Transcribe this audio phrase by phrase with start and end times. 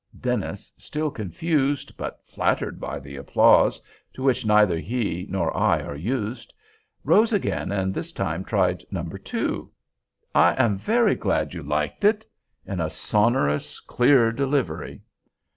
[0.19, 3.79] Dennis, still confused, but flattered by the applause,
[4.15, 6.51] to which neither he nor I are used,
[7.03, 9.03] rose again, and this time tried No.
[9.03, 9.71] 2:
[10.33, 12.25] "I am very glad you liked it!"
[12.65, 15.03] in a sonorous, clear delivery.